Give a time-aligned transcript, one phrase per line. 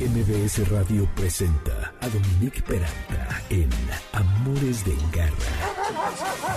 [0.00, 3.68] MBS Radio presenta a Dominique Peralta en
[4.14, 5.34] Amores de Engarra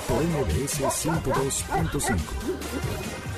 [0.08, 3.33] por MBS 102.5.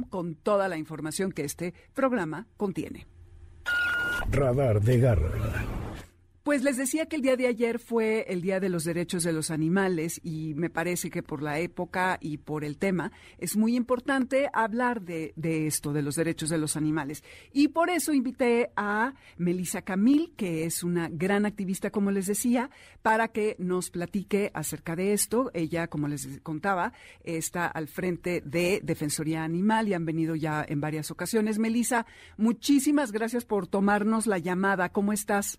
[0.08, 3.06] con toda la información que este programa contiene.
[4.30, 5.85] Radar de Garra.
[6.46, 9.32] Pues les decía que el día de ayer fue el Día de los Derechos de
[9.32, 13.74] los Animales y me parece que por la época y por el tema es muy
[13.74, 15.34] importante hablar de,
[15.66, 17.24] esto, de los derechos de los animales.
[17.52, 22.70] Y por eso invité a Melissa Camil, que es una gran activista, como les decía,
[23.02, 25.50] para que nos platique acerca de esto.
[25.52, 26.92] Ella, como les contaba,
[27.24, 31.58] está al frente de Defensoría Animal y han venido ya en varias ocasiones.
[31.58, 32.06] Melissa,
[32.36, 34.90] muchísimas gracias por tomarnos la llamada.
[34.90, 35.58] ¿Cómo estás?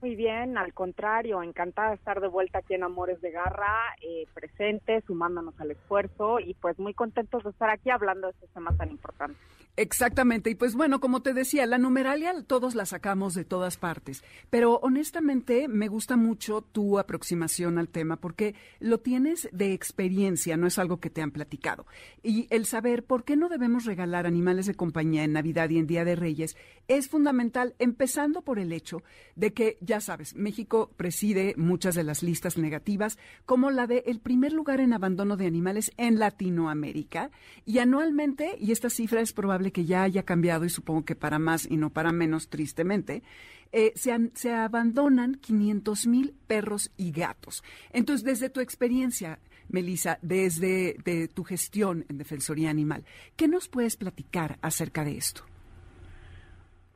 [0.00, 4.26] Muy bien, al contrario, encantada de estar de vuelta aquí en Amores de Garra, eh,
[4.32, 8.78] presente, sumándonos al esfuerzo y pues muy contentos de estar aquí hablando de estos temas
[8.78, 9.36] tan importantes.
[9.76, 10.50] Exactamente.
[10.50, 14.22] Y pues bueno, como te decía, la numeralia todos la sacamos de todas partes.
[14.50, 20.66] Pero honestamente me gusta mucho tu aproximación al tema porque lo tienes de experiencia, no
[20.66, 21.86] es algo que te han platicado.
[22.22, 25.86] Y el saber por qué no debemos regalar animales de compañía en Navidad y en
[25.86, 26.56] Día de Reyes
[26.88, 29.02] es fundamental, empezando por el hecho
[29.36, 34.20] de que, ya sabes, México preside muchas de las listas negativas, como la de el
[34.20, 37.32] primer lugar en abandono de animales en Latinoamérica.
[37.66, 41.40] Y anualmente, y esta cifra es probable que ya haya cambiado y supongo que para
[41.40, 43.24] más y no para menos, tristemente,
[43.72, 47.64] eh, se, abandonan 500 mil perros y gatos.
[47.92, 53.04] Entonces, desde tu experiencia, Melissa, desde de tu gestión en Defensoría Animal,
[53.34, 55.49] ¿qué nos puedes platicar acerca de esto?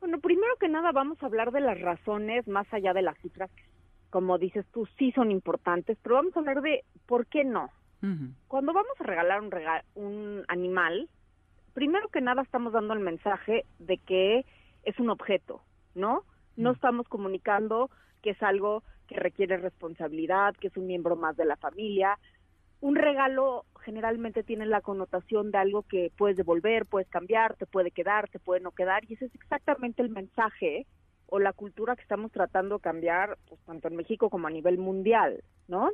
[0.05, 3.49] Bueno, primero que nada vamos a hablar de las razones más allá de las cifras
[3.49, 3.63] que,
[4.11, 7.71] como dices tú, sí son importantes, pero vamos a hablar de por qué no.
[8.47, 9.51] Cuando vamos a regalar un,
[9.95, 11.09] un animal,
[11.73, 14.45] primero que nada estamos dando el mensaje de que
[14.83, 15.63] es un objeto,
[15.95, 16.21] ¿no?
[16.55, 17.89] No estamos comunicando
[18.21, 22.19] que es algo que requiere responsabilidad, que es un miembro más de la familia.
[22.85, 27.89] Un regalo generalmente tiene la connotación de algo que puedes devolver, puedes cambiar, te puede
[27.89, 30.85] quedar, te puede no quedar, y ese es exactamente el mensaje
[31.25, 34.77] o la cultura que estamos tratando de cambiar, pues tanto en México como a nivel
[34.77, 35.89] mundial, ¿no?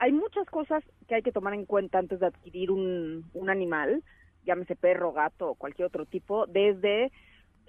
[0.00, 4.02] Hay muchas cosas que hay que tomar en cuenta antes de adquirir un, un animal,
[4.44, 7.12] llámese perro, gato o cualquier otro tipo, desde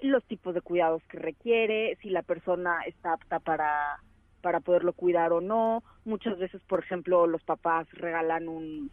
[0.02, 4.02] los tipos de cuidados que requiere, si la persona está apta para,
[4.44, 5.84] para poderlo cuidar o no.
[6.04, 8.92] Muchas veces, por ejemplo, los papás regalan un,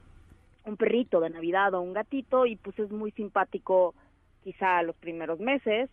[0.65, 3.95] un perrito de Navidad o un gatito y pues es muy simpático
[4.45, 5.91] quizá los primeros meses,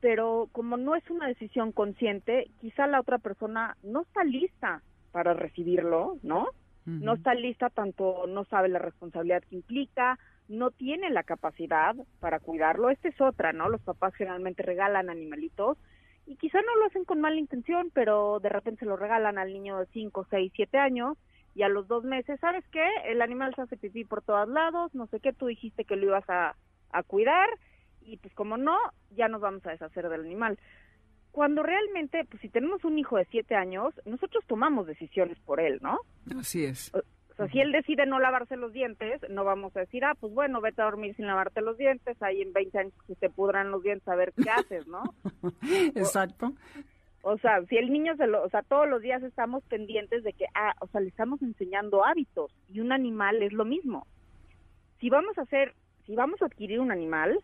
[0.00, 5.34] pero como no es una decisión consciente, quizá la otra persona no está lista para
[5.34, 6.46] recibirlo, ¿no?
[6.84, 10.18] No está lista, tanto no sabe la responsabilidad que implica,
[10.48, 12.90] no tiene la capacidad para cuidarlo.
[12.90, 13.68] Esta es otra, ¿no?
[13.68, 15.78] Los papás generalmente regalan animalitos
[16.26, 19.52] y quizá no lo hacen con mala intención, pero de repente se lo regalan al
[19.52, 21.18] niño de 5, 6, 7 años
[21.54, 22.86] y a los dos meses, ¿sabes qué?
[23.04, 26.06] El animal se hace pipí por todos lados, no sé qué, tú dijiste que lo
[26.06, 26.56] ibas a,
[26.90, 27.48] a cuidar
[28.00, 28.76] y pues como no,
[29.10, 30.58] ya nos vamos a deshacer del animal.
[31.30, 35.78] Cuando realmente, pues si tenemos un hijo de siete años, nosotros tomamos decisiones por él,
[35.82, 35.98] ¿no?
[36.38, 36.92] Así es.
[37.42, 40.32] O sea, si él decide no lavarse los dientes, no vamos a decir, ah, pues
[40.32, 43.70] bueno, vete a dormir sin lavarte los dientes, ahí en 20 años que se pudran
[43.70, 45.02] los dientes a ver qué haces, ¿no?
[45.96, 46.52] Exacto.
[47.22, 50.32] O, sea, si el niño se lo, o sea, todos los días estamos pendientes de
[50.34, 54.06] que, ah, o sea, le estamos enseñando hábitos y un animal es lo mismo.
[55.00, 55.74] Si vamos a hacer,
[56.06, 57.40] si vamos a adquirir un animal,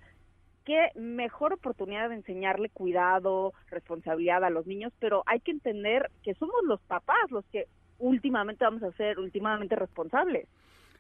[0.65, 6.35] qué mejor oportunidad de enseñarle cuidado, responsabilidad a los niños, pero hay que entender que
[6.35, 7.67] somos los papás los que
[7.99, 10.49] últimamente vamos a ser últimamente responsables.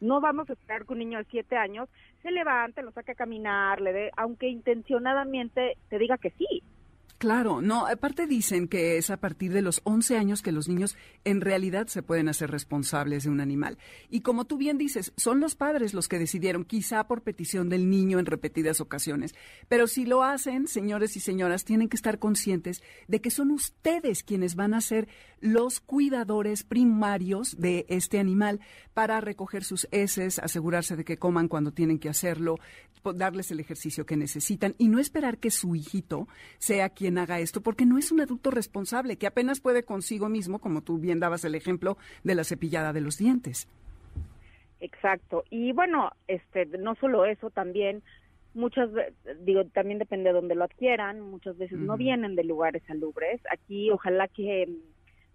[0.00, 1.88] No vamos a esperar que un niño de siete años
[2.22, 6.62] se levante, lo saque a caminar, le dé, aunque intencionadamente te diga que sí.
[7.18, 10.96] Claro, no, aparte dicen que es a partir de los 11 años que los niños
[11.24, 13.76] en realidad se pueden hacer responsables de un animal.
[14.08, 17.90] Y como tú bien dices, son los padres los que decidieron, quizá por petición del
[17.90, 19.34] niño en repetidas ocasiones.
[19.66, 24.22] Pero si lo hacen, señores y señoras, tienen que estar conscientes de que son ustedes
[24.22, 25.08] quienes van a ser
[25.40, 28.60] los cuidadores primarios de este animal
[28.94, 32.58] para recoger sus heces, asegurarse de que coman cuando tienen que hacerlo,
[33.14, 36.28] darles el ejercicio que necesitan y no esperar que su hijito
[36.58, 40.58] sea quien haga esto, porque no es un adulto responsable, que apenas puede consigo mismo,
[40.58, 43.68] como tú bien dabas el ejemplo de la cepillada de los dientes.
[44.80, 45.44] Exacto.
[45.48, 48.02] Y bueno, este, no solo eso, también
[48.54, 48.90] muchas
[49.40, 53.90] digo también depende de dónde lo adquieran muchas veces no vienen de lugares salubres aquí
[53.90, 54.68] ojalá que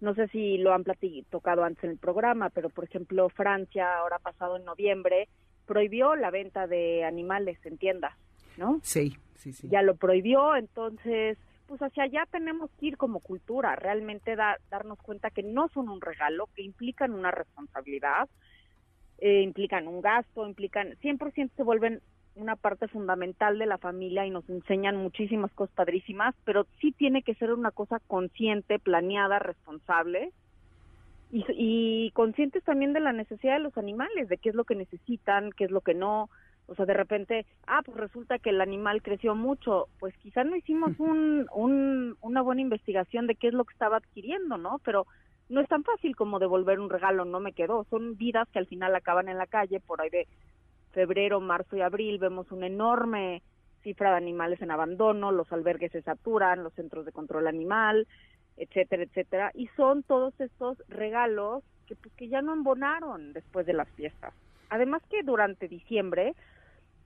[0.00, 0.84] no sé si lo han
[1.30, 5.28] tocado antes en el programa pero por ejemplo Francia ahora pasado en noviembre
[5.64, 8.14] prohibió la venta de animales en tiendas
[8.56, 13.20] no sí sí sí ya lo prohibió entonces pues hacia allá tenemos que ir como
[13.20, 18.28] cultura, realmente darnos cuenta que no son un regalo, que implican una responsabilidad,
[19.18, 22.00] eh, implican un gasto, implican, 100% se vuelven
[22.36, 27.22] una parte fundamental de la familia y nos enseñan muchísimas cosas padrísimas, pero sí tiene
[27.22, 30.32] que ser una cosa consciente, planeada, responsable
[31.30, 34.74] y, y conscientes también de la necesidad de los animales, de qué es lo que
[34.74, 36.28] necesitan, qué es lo que no,
[36.66, 40.56] o sea, de repente, ah, pues resulta que el animal creció mucho, pues quizás no
[40.56, 44.80] hicimos un, un, una buena investigación de qué es lo que estaba adquiriendo, ¿no?
[44.84, 45.06] Pero
[45.48, 47.84] no es tan fácil como devolver un regalo, no me quedó.
[47.90, 50.26] Son vidas que al final acaban en la calle, por ahí de
[50.92, 53.42] febrero, marzo y abril vemos una enorme
[53.82, 58.06] cifra de animales en abandono, los albergues se saturan, los centros de control animal,
[58.56, 63.74] etcétera, etcétera, y son todos estos regalos que pues que ya no embonaron después de
[63.74, 64.32] las fiestas.
[64.70, 66.34] Además que durante diciembre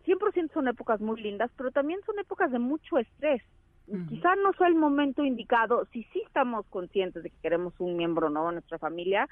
[0.09, 3.43] 100% son épocas muy lindas, pero también son épocas de mucho estrés.
[4.09, 8.29] Quizá no sea el momento indicado, si sí estamos conscientes de que queremos un miembro
[8.29, 9.27] nuevo en nuestra familia,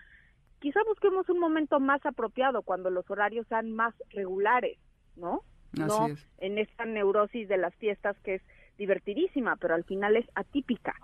[0.61, 4.79] quizá busquemos un momento más apropiado cuando los horarios sean más regulares,
[5.15, 5.43] ¿no?
[5.73, 8.43] no en esta neurosis de las fiestas que es
[8.79, 10.95] divertidísima, pero al final es atípica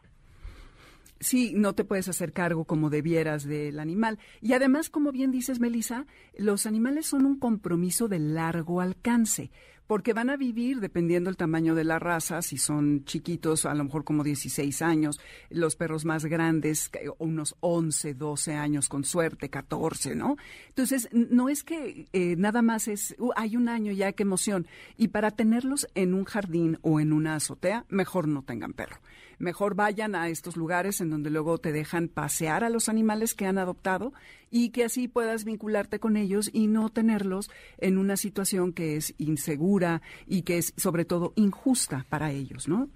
[1.22, 4.18] sí, no te puedes hacer cargo como debieras del animal.
[4.40, 9.50] Y además, como bien dices, Melissa, los animales son un compromiso de largo alcance,
[9.86, 13.84] porque van a vivir, dependiendo del tamaño de la raza, si son chiquitos, a lo
[13.84, 20.14] mejor como 16 años, los perros más grandes, unos 11, 12 años con suerte, 14,
[20.14, 20.36] ¿no?
[20.68, 24.66] Entonces, no es que eh, nada más es, uh, hay un año ya, qué emoción.
[24.96, 28.96] Y para tenerlos en un jardín o en una azotea, mejor no tengan perro
[29.42, 33.46] mejor vayan a estos lugares en donde luego te dejan pasear a los animales que
[33.46, 34.12] han adoptado
[34.50, 39.14] y que así puedas vincularte con ellos y no tenerlos en una situación que es
[39.18, 42.88] insegura y que es sobre todo injusta para ellos, ¿no?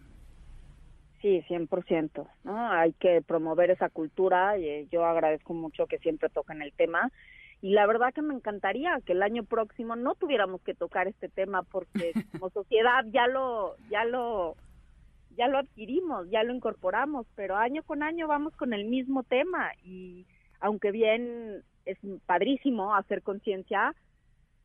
[1.21, 2.73] Sí, 100%, ¿no?
[2.73, 7.11] Hay que promover esa cultura y eh, yo agradezco mucho que siempre toquen el tema
[7.61, 11.29] y la verdad que me encantaría que el año próximo no tuviéramos que tocar este
[11.29, 14.55] tema porque como sociedad ya lo ya lo
[15.37, 19.71] ya lo adquirimos, ya lo incorporamos, pero año con año vamos con el mismo tema
[19.85, 20.26] y
[20.61, 23.95] aunque bien es padrísimo hacer conciencia,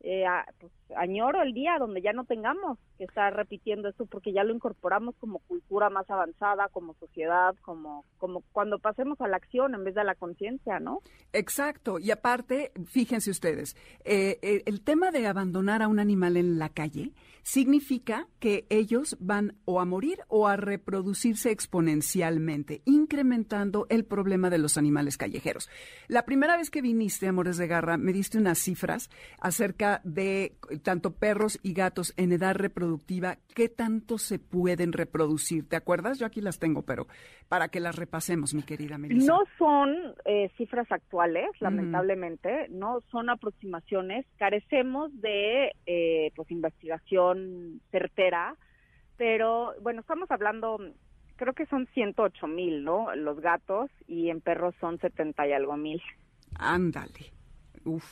[0.04, 0.24] eh,
[0.58, 4.52] pues, añoro el día donde ya no tengamos que estar repitiendo eso porque ya lo
[4.52, 9.84] incorporamos como cultura más avanzada, como sociedad, como, como cuando pasemos a la acción en
[9.84, 11.02] vez de a la conciencia, ¿no?
[11.32, 12.00] Exacto.
[12.00, 16.68] Y aparte, fíjense ustedes, eh, eh, el tema de abandonar a un animal en la
[16.68, 24.50] calle significa que ellos van o a morir o a reproducirse exponencialmente, incrementando el problema
[24.50, 25.68] de los animales callejeros.
[26.08, 31.14] La primera vez que viniste, Amores de Garra, me diste unas cifras acerca de tanto
[31.14, 35.68] perros y gatos en edad reproductiva, qué tanto se pueden reproducir.
[35.68, 36.18] ¿Te acuerdas?
[36.18, 37.06] Yo aquí las tengo, pero
[37.48, 39.32] para que las repasemos, mi querida Melissa.
[39.32, 44.26] No son eh, cifras actuales, lamentablemente, no son aproximaciones.
[44.38, 47.31] Carecemos de eh, pues investigación
[47.90, 48.56] certera,
[49.16, 50.78] pero bueno, estamos hablando
[51.36, 53.14] creo que son 108 mil, ¿no?
[53.16, 56.00] Los gatos y en perros son 70 y algo mil.
[56.58, 57.32] Ándale.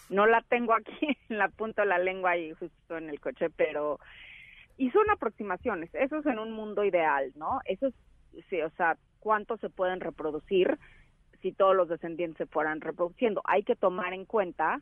[0.08, 3.48] No la tengo aquí en la punta de la lengua y justo en el coche,
[3.50, 4.00] pero
[4.78, 5.94] y son aproximaciones.
[5.94, 7.60] Eso es en un mundo ideal, ¿no?
[7.66, 7.94] Eso es,
[8.48, 10.78] sí, o sea, cuánto se pueden reproducir
[11.42, 13.42] si todos los descendientes se fueran reproduciendo.
[13.44, 14.80] Hay que tomar en cuenta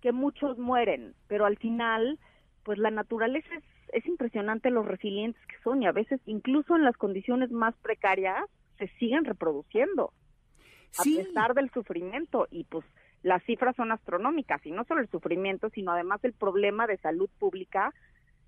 [0.00, 2.18] que muchos mueren, pero al final,
[2.62, 6.84] pues la naturaleza es, es impresionante los resilientes que son y a veces incluso en
[6.84, 8.44] las condiciones más precarias
[8.78, 10.12] se siguen reproduciendo
[10.98, 12.48] a pesar del sufrimiento.
[12.50, 12.84] Y pues
[13.22, 17.28] las cifras son astronómicas y no solo el sufrimiento, sino además el problema de salud
[17.38, 17.92] pública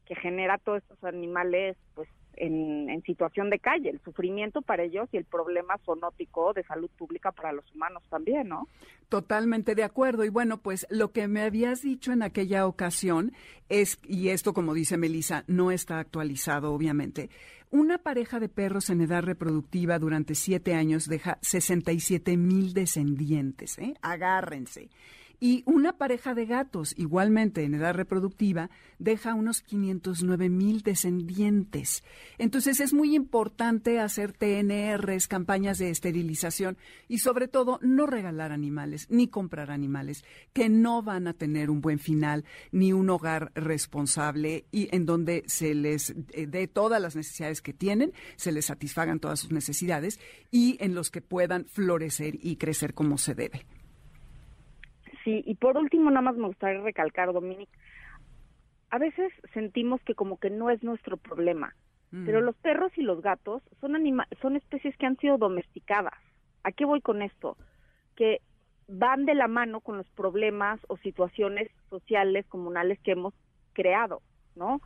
[0.07, 5.09] que genera todos estos animales pues en, en, situación de calle, el sufrimiento para ellos
[5.13, 8.69] y el problema zoonótico de salud pública para los humanos también, ¿no?
[9.09, 10.25] Totalmente de acuerdo.
[10.25, 13.33] Y bueno, pues lo que me habías dicho en aquella ocasión
[13.69, 17.31] es, y esto como dice Melissa, no está actualizado obviamente,
[17.71, 23.95] una pareja de perros en edad reproductiva durante siete años deja 67 mil descendientes, ¿eh?
[24.03, 24.91] Agárrense.
[25.43, 28.69] Y una pareja de gatos, igualmente en edad reproductiva,
[28.99, 32.05] deja unos 509 mil descendientes.
[32.37, 36.77] Entonces es muy importante hacer TNRs, campañas de esterilización
[37.09, 41.81] y sobre todo no regalar animales ni comprar animales que no van a tener un
[41.81, 47.17] buen final ni un hogar responsable y en donde se les eh, dé todas las
[47.17, 50.21] necesidades que tienen, se les satisfagan todas sus necesidades
[50.51, 53.65] y en los que puedan florecer y crecer como se debe.
[55.25, 57.69] Sí, y por último, nada más me gustaría recalcar, Dominic,
[58.91, 61.75] a veces sentimos que como que no es nuestro problema,
[62.11, 62.25] mm.
[62.27, 66.19] pero los perros y los gatos son, anima son especies que han sido domesticadas.
[66.65, 67.57] ¿A qué voy con esto?
[68.17, 68.41] Que
[68.89, 73.35] van de la mano con los problemas o situaciones sociales, comunales que hemos
[73.73, 74.21] creado,
[74.57, 74.81] ¿no?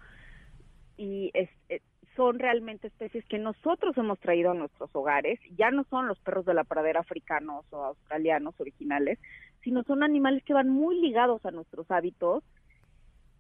[0.97, 1.81] Y es, eh,
[2.17, 6.45] son realmente especies que nosotros hemos traído a nuestros hogares, ya no son los perros
[6.45, 9.19] de la pradera africanos o australianos originales,
[9.63, 12.45] sino son animales que van muy ligados a nuestros hábitos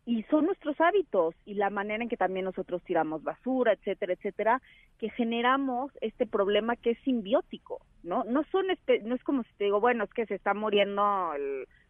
[0.06, 4.62] y son nuestros hábitos y la manera en que también nosotros tiramos basura, etcétera, etcétera,
[4.98, 8.24] que generamos este problema que es simbiótico, ¿no?
[8.24, 8.66] No son
[9.04, 11.32] no es como si te digo, bueno, es que se está muriendo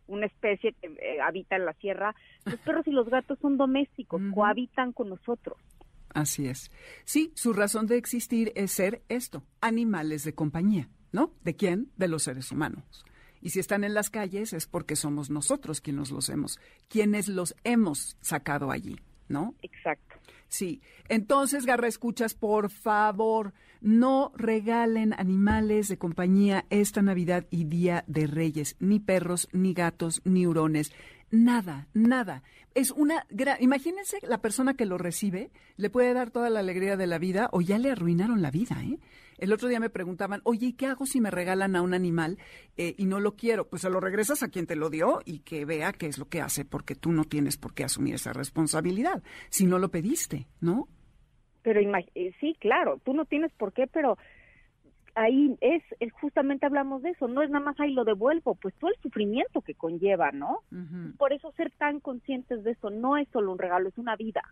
[0.07, 2.15] una especie que eh, habita en la sierra.
[2.45, 5.59] Los perros y los gatos son domésticos, cohabitan con nosotros.
[6.15, 6.71] Así es.
[7.05, 11.35] Sí, su razón de existir es ser esto, animales de compañía, ¿no?
[11.43, 11.91] ¿De quién?
[11.97, 13.05] De los seres humanos.
[13.43, 17.55] Y si están en las calles es porque somos nosotros quienes los hemos, quienes los
[17.65, 19.55] hemos sacado allí, ¿no?
[19.61, 20.15] Exacto.
[20.49, 20.81] Sí.
[21.09, 28.29] Entonces, Garra Escuchas, por favor, no regalen animales de compañía esta Navidad y Día de
[28.29, 30.93] Reyes, ni perros, ni gatos, ni hurones.
[31.35, 32.45] Nada, nada.
[32.77, 33.61] Es una gran...
[33.61, 37.49] Imagínense la persona que lo recibe, le puede dar toda la alegría de la vida
[37.51, 39.01] o ya le arruinaron la vida, ¿eh?
[39.39, 42.39] El otro día me preguntaban, oye, ¿y qué hago si me regalan a un animal
[42.77, 43.69] eh, y no lo quiero?
[43.69, 46.29] Pues se lo regresas a quien te lo dio y que vea qué es lo
[46.29, 50.47] que hace, porque tú no tienes por qué asumir esa responsabilidad si no lo pediste,
[50.61, 50.87] ¿no?
[51.65, 54.19] Pero eh, sí, claro, tú no tienes por qué, pero
[55.15, 55.83] ahí es,
[56.21, 59.61] justamente hablamos de eso, no es nada más ahí lo devuelvo, pues todo el sufrimiento
[59.61, 60.61] que conlleva, ¿no?
[61.19, 64.43] Por eso ser tan conscientes de eso no es solo un regalo, es una vida.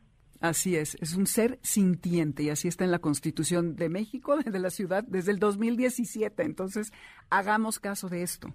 [0.40, 4.58] Así es, es un ser sintiente y así está en la Constitución de México, de
[4.58, 6.42] la ciudad, desde el 2017.
[6.42, 6.92] Entonces,
[7.30, 8.48] hagamos caso de esto.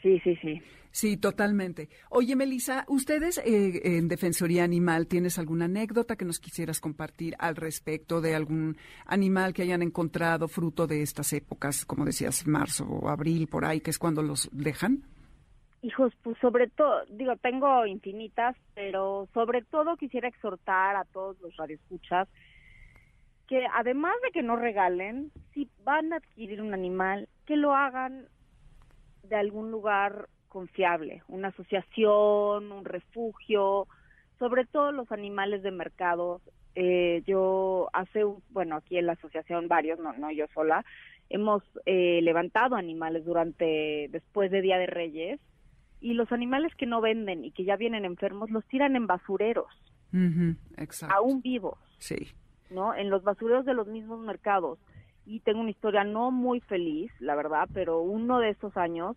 [0.00, 0.62] Sí, sí, sí.
[0.98, 1.88] Sí, totalmente.
[2.10, 7.54] Oye, Melissa, ustedes eh, en Defensoría Animal, ¿tienes alguna anécdota que nos quisieras compartir al
[7.54, 8.76] respecto de algún
[9.06, 13.80] animal que hayan encontrado fruto de estas épocas, como decías, marzo o abril, por ahí,
[13.80, 15.04] que es cuando los dejan?
[15.82, 21.56] Hijos, pues sobre todo, digo, tengo infinitas, pero sobre todo quisiera exhortar a todos los
[21.56, 22.26] radioescuchas
[23.46, 28.26] que además de que no regalen, si van a adquirir un animal, que lo hagan
[29.22, 33.86] de algún lugar confiable, una asociación, un refugio,
[34.38, 36.40] sobre todo los animales de mercado.
[36.74, 40.84] Eh, yo hace, bueno, aquí en la asociación varios, no, no yo sola,
[41.28, 45.40] hemos eh, levantado animales durante, después de Día de Reyes,
[46.00, 49.66] y los animales que no venden y que ya vienen enfermos los tiran en basureros,
[51.08, 51.78] aún vivos.
[51.98, 52.28] Sí.
[52.70, 52.94] ¿No?
[52.94, 54.78] En los basureros de los mismos mercados.
[55.26, 59.16] Y tengo una historia no muy feliz, la verdad, pero uno de esos años,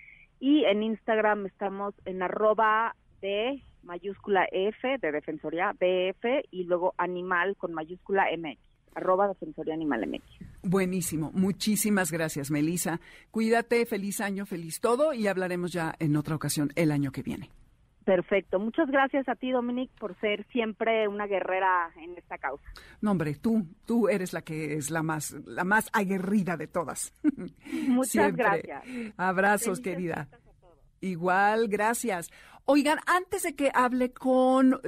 [0.41, 7.57] y en Instagram estamos en arroba de mayúscula F de Defensoría, BF y luego animal
[7.57, 8.61] con mayúscula MX
[8.95, 10.25] arroba Defensoría Animal MX.
[10.63, 11.31] Buenísimo.
[11.33, 13.01] Muchísimas gracias, Melisa.
[13.31, 17.51] Cuídate, feliz año, feliz todo y hablaremos ya en otra ocasión el año que viene.
[18.05, 18.59] Perfecto.
[18.59, 22.65] Muchas gracias a ti, Dominic, por ser siempre una guerrera en esta causa.
[23.03, 27.13] No, hombre, tú, tú eres la que es la más, la más aguerrida de todas.
[27.87, 28.83] Muchas gracias.
[29.19, 30.27] Abrazos, querida.
[31.01, 32.31] Igual, gracias.
[32.71, 34.79] Oigan, antes de que hable con,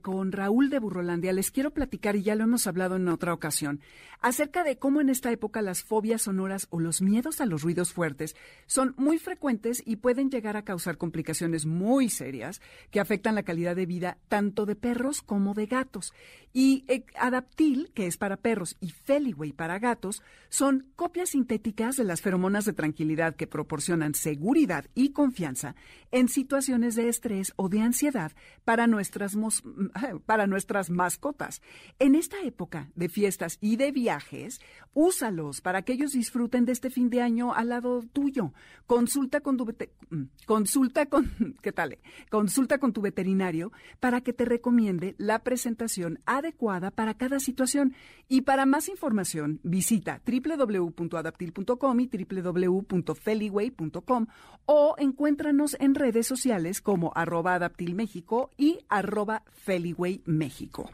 [0.00, 3.82] con Raúl de Burrolandia, les quiero platicar, y ya lo hemos hablado en otra ocasión,
[4.22, 7.92] acerca de cómo en esta época las fobias sonoras o los miedos a los ruidos
[7.92, 13.42] fuertes son muy frecuentes y pueden llegar a causar complicaciones muy serias que afectan la
[13.42, 16.14] calidad de vida tanto de perros como de gatos.
[16.54, 22.04] Y eh, Adaptil, que es para perros, y Feliway para gatos, son copias sintéticas de
[22.04, 25.76] las feromonas de tranquilidad que proporcionan seguridad y confianza
[26.12, 27.10] en situaciones de
[27.56, 28.32] o de ansiedad
[28.64, 29.36] para nuestras,
[30.26, 31.60] para nuestras mascotas.
[31.98, 34.60] En esta época de fiestas y de viajes,
[34.94, 38.52] úsalos para que ellos disfruten de este fin de año al lado tuyo.
[38.86, 41.98] Consulta con tu mm, consulta con ¿qué tal?
[42.30, 47.94] Consulta con tu veterinario para que te recomiende la presentación adecuada para cada situación
[48.28, 54.26] y para más información visita www.adaptil.com y www.feliway.com
[54.66, 60.90] o encuéntranos en redes sociales como arroba Adaptil México y arroba Feliway México.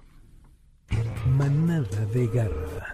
[1.26, 2.91] Manada de garra.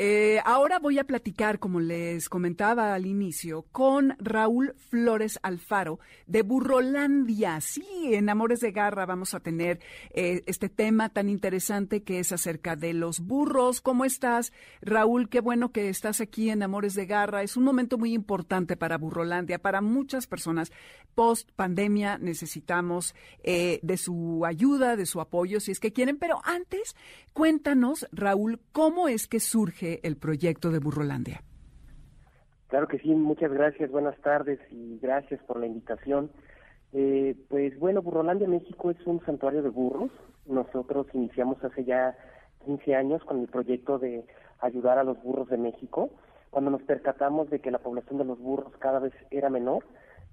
[0.00, 6.42] Eh, ahora voy a platicar, como les comentaba al inicio, con Raúl Flores Alfaro de
[6.42, 7.60] Burrolandia.
[7.60, 7.82] Sí,
[8.12, 9.80] en Amores de Garra vamos a tener
[10.10, 13.80] eh, este tema tan interesante que es acerca de los burros.
[13.80, 15.28] ¿Cómo estás, Raúl?
[15.28, 17.42] Qué bueno que estás aquí en Amores de Garra.
[17.42, 20.70] Es un momento muy importante para Burrolandia, para muchas personas.
[21.16, 26.18] Post pandemia necesitamos eh, de su ayuda, de su apoyo, si es que quieren.
[26.18, 26.94] Pero antes,
[27.32, 31.42] cuéntanos, Raúl, cómo es que surge el proyecto de Burrolandia.
[32.68, 36.30] Claro que sí, muchas gracias, buenas tardes y gracias por la invitación.
[36.92, 40.10] Eh, pues bueno, Burrolandia México es un santuario de burros.
[40.46, 42.16] Nosotros iniciamos hace ya
[42.64, 44.24] 15 años con el proyecto de
[44.60, 46.10] ayudar a los burros de México.
[46.50, 49.84] Cuando nos percatamos de que la población de los burros cada vez era menor,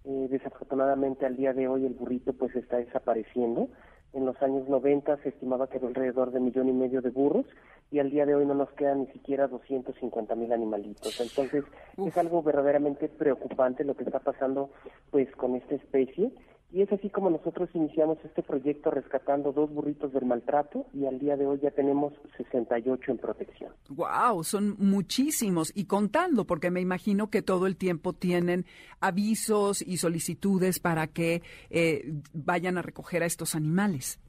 [0.06, 3.70] eh, desafortunadamente al día de hoy el burrito pues está desapareciendo.
[4.14, 7.46] en los años 90 se estimaba que era alrededor de millón y medio de burros
[7.92, 11.20] y al día de hoy no nos quedan ni siquiera 250 mil animalitos.
[11.22, 11.64] Entonces
[11.98, 14.70] es algo verdaderamente preocupante lo que está pasando
[15.12, 16.32] pues con esta especie
[16.76, 21.20] y es así como nosotros iniciamos este proyecto rescatando dos burritos del maltrato y al
[21.20, 23.72] día de hoy ya tenemos 68 en protección.
[23.90, 24.44] ¡Wow!
[24.44, 28.66] Son muchísimos y contando, porque me imagino que todo el tiempo tienen
[29.00, 34.20] avisos y solicitudes para que eh, vayan a recoger a estos animales.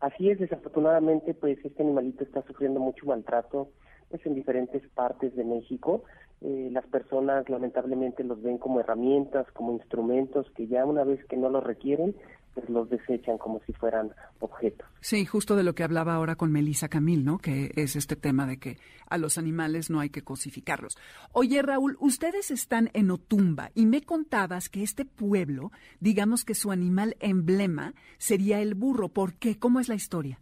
[0.00, 3.68] Así es, desafortunadamente, pues este animalito está sufriendo mucho maltrato
[4.10, 6.04] pues en diferentes partes de México.
[6.42, 11.36] Eh, las personas lamentablemente los ven como herramientas, como instrumentos que ya una vez que
[11.36, 12.14] no los requieren,
[12.56, 14.88] pues los desechan como si fueran objetos.
[15.00, 17.36] Sí, justo de lo que hablaba ahora con Melissa Camil, ¿no?
[17.36, 18.78] Que es este tema de que
[19.10, 20.96] a los animales no hay que cosificarlos.
[21.32, 26.70] Oye, Raúl, ustedes están en Otumba y me contabas que este pueblo, digamos que su
[26.72, 29.10] animal emblema sería el burro.
[29.10, 29.58] ¿Por qué?
[29.58, 30.38] ¿Cómo es la historia?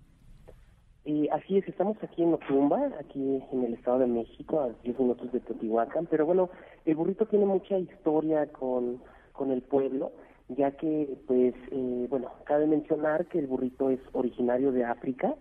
[1.32, 5.32] así es, estamos aquí en Otumba, aquí en el Estado de México, a 10 minutos
[5.32, 6.48] de Teotihuacán, pero bueno,
[6.86, 10.12] el burrito tiene mucha historia con, con el pueblo,
[10.48, 15.34] ya que, pues, eh, bueno, cabe mencionar que el burrito es originario de África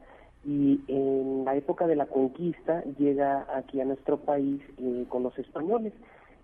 [0.46, 5.38] y en la época de la conquista llega aquí a nuestro país eh, con los
[5.38, 5.94] españoles.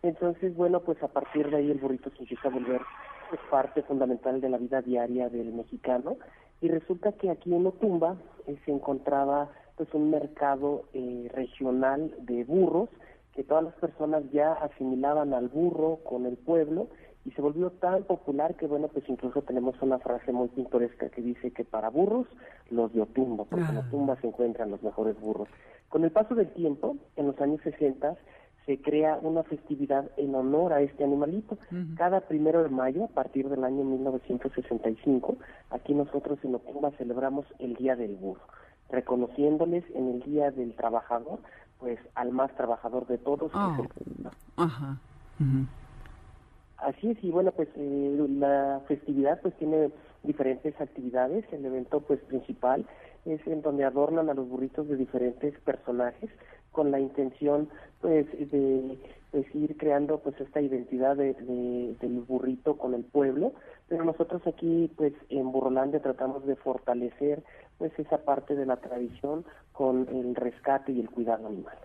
[0.04, 2.82] Entonces, bueno, pues a partir de ahí el burrito se empieza a volver
[3.30, 6.18] pues, parte fundamental de la vida diaria del mexicano
[6.62, 8.16] y resulta que aquí en Otumba
[8.48, 12.90] eh, se encontraba pues un mercado eh, regional de burros
[13.34, 16.88] que todas las personas ya asimilaban al burro con el pueblo
[17.30, 21.22] y se volvió tan popular que bueno pues incluso tenemos una frase muy pintoresca que
[21.22, 22.26] dice que para burros
[22.72, 25.48] los de Otumba porque en Otumba se encuentran los mejores burros
[25.90, 28.18] con el paso del tiempo en los años 60
[28.66, 31.58] se crea una festividad en honor a este animalito.
[31.96, 35.38] Cada primero de mayo, a partir del año 1965,
[35.72, 38.44] aquí nosotros en Otumba celebramos el Día del Burro,
[38.92, 41.40] reconociéndoles en el Día del Trabajador,
[41.80, 43.52] pues al más trabajador de todos.
[43.56, 43.88] Oh.
[44.58, 45.00] Ajá.
[46.82, 49.92] Así es, y bueno, pues eh, la festividad pues tiene
[50.24, 51.46] diferentes actividades.
[51.52, 52.86] El evento pues principal
[53.26, 56.30] es en donde adornan a los burritos de diferentes personajes
[56.72, 58.98] con la intención pues de
[59.32, 61.34] pues, ir creando pues esta identidad de,
[62.00, 63.54] del burrito con el pueblo
[63.88, 67.44] pero nosotros aquí pues en Burrolandia tratamos de fortalecer
[67.78, 71.78] pues esa parte de la tradición con el rescate y el cuidado animal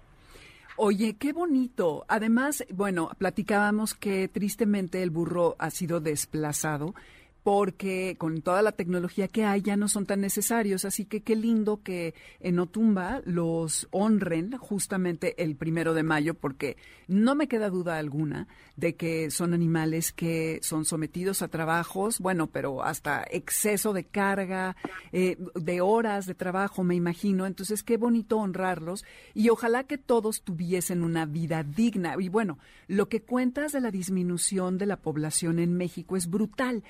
[0.76, 2.04] Oye, qué bonito.
[2.08, 6.94] Además, bueno, platicábamos que tristemente el burro ha sido desplazado
[7.44, 10.86] porque con toda la tecnología que hay ya no son tan necesarios.
[10.86, 16.78] Así que qué lindo que en Otumba los honren justamente el primero de mayo, porque
[17.06, 22.46] no me queda duda alguna de que son animales que son sometidos a trabajos, bueno,
[22.46, 24.74] pero hasta exceso de carga,
[25.12, 27.44] eh, de horas de trabajo, me imagino.
[27.44, 29.04] Entonces, qué bonito honrarlos
[29.34, 32.16] y ojalá que todos tuviesen una vida digna.
[32.18, 36.82] Y bueno, lo que cuentas de la disminución de la población en México es brutal.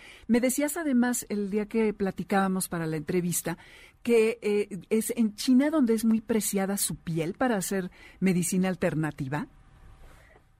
[0.45, 3.57] Decías además el día que platicábamos para la entrevista
[4.03, 9.47] que eh, es en China donde es muy preciada su piel para hacer medicina alternativa.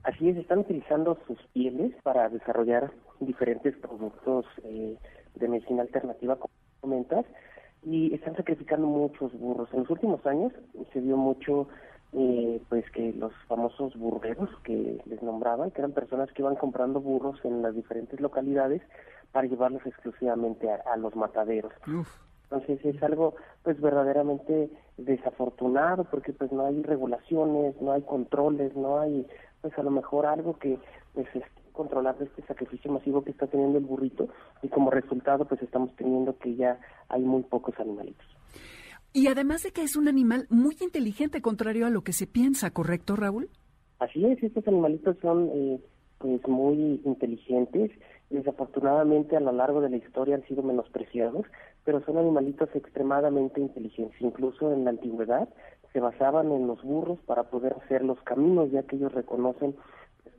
[0.01, 4.97] Así es, están utilizando sus pieles para desarrollar diferentes productos eh,
[5.35, 7.25] de medicina alternativa, como comentas,
[7.83, 9.69] y están sacrificando muchos burros.
[9.71, 10.51] En los últimos años
[10.93, 11.67] se vio mucho
[12.13, 16.99] eh, pues que los famosos burreros que les nombraban, que eran personas que iban comprando
[17.01, 18.81] burros en las diferentes localidades
[19.35, 21.73] para llevarlos exclusivamente a, los mataderos.
[22.43, 28.97] Entonces es algo pues verdaderamente desafortunado porque pues no hay regulaciones, no hay controles, no
[28.97, 29.27] hay
[29.59, 30.79] pues a lo mejor algo que
[31.13, 31.43] pues es
[31.73, 34.29] controlar este sacrificio masivo que está teniendo el burrito
[34.61, 38.25] y como resultado pues estamos teniendo que ya hay muy pocos animalitos.
[39.11, 42.71] Y además de que es un animal muy inteligente, contrario a lo que se piensa,
[42.71, 43.49] ¿correcto, Raúl?
[43.99, 45.81] Así es, estos animalitos son eh,
[46.19, 47.91] pues muy inteligentes.
[48.29, 51.45] Desafortunadamente a lo largo de la historia han sido menospreciados,
[51.83, 54.19] pero son animalitos extremadamente inteligentes.
[54.19, 55.47] Incluso en la antigüedad
[55.93, 59.75] se basaban en los burros para poder hacer los caminos, ya que ellos reconocen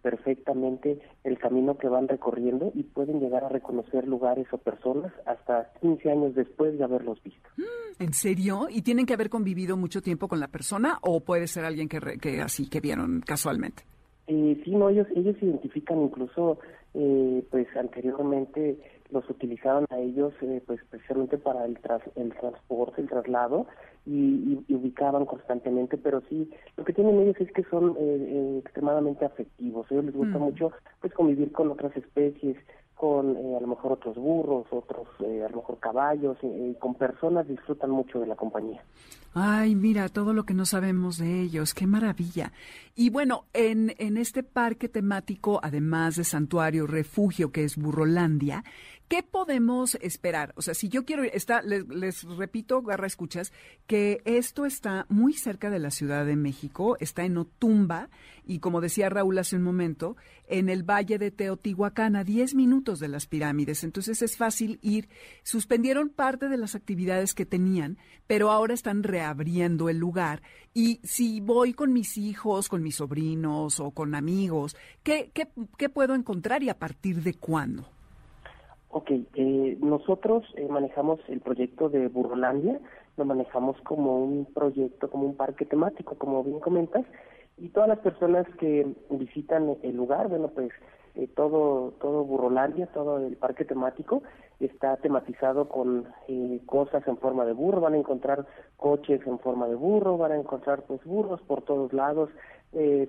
[0.02, 5.72] perfectamente el camino que van recorriendo y pueden llegar a reconocer lugares o personas hasta
[5.80, 7.48] 15 años después de haberlos visto.
[7.56, 8.68] Mm, ¿En serio?
[8.70, 11.98] ¿Y tienen que haber convivido mucho tiempo con la persona o puede ser alguien que,
[12.20, 13.82] que así que vieron casualmente?
[14.28, 16.58] Eh, sí, no, ellos ellos identifican incluso,
[16.96, 18.78] eh, pues anteriormente
[19.10, 23.66] los utilizaban a ellos, eh, pues precisamente para el, tras, el transporte, el traslado,
[24.06, 29.24] y, ubicaban constantemente, pero sí, lo que tienen ellos es que son eh, eh, extremadamente
[29.24, 30.42] afectivos, a ellos les gusta mm.
[30.42, 32.56] mucho pues convivir con otras especies,
[32.96, 36.94] con eh, a lo mejor otros burros, otros eh, a lo mejor caballos, eh, con
[36.94, 38.82] personas disfrutan mucho de la compañía.
[39.38, 42.54] Ay, mira, todo lo que no sabemos de ellos, qué maravilla.
[42.94, 48.64] Y bueno, en, en este parque temático, además de santuario, refugio, que es Burrolandia,
[49.08, 50.52] ¿Qué podemos esperar?
[50.56, 53.52] O sea, si yo quiero, está, les, repito, Garra Escuchas,
[53.86, 58.10] que esto está muy cerca de la Ciudad de México, está en Otumba
[58.44, 60.16] y como decía Raúl hace un momento,
[60.48, 63.84] en el Valle de Teotihuacán, a 10 minutos de las pirámides.
[63.84, 65.08] Entonces es fácil ir.
[65.44, 70.40] Suspendieron parte de las actividades que tenían, pero ahora están reabriendo el lugar.
[70.74, 75.88] Y si voy con mis hijos, con mis sobrinos o con amigos, ¿qué, qué, qué
[75.88, 77.84] puedo encontrar y a partir de cuándo?
[78.90, 82.80] Ok, eh, nosotros eh, manejamos el proyecto de Burrolandia,
[83.16, 87.04] lo manejamos como un proyecto, como un parque temático, como bien comentas,
[87.58, 90.70] y todas las personas que visitan el lugar, bueno, pues
[91.16, 94.22] eh, todo todo Burrolandia, todo el parque temático
[94.60, 96.06] está tematizado con
[96.64, 100.38] cosas en forma de burro, van a encontrar coches en forma de burro, van a
[100.38, 102.30] encontrar pues burros por todos lados,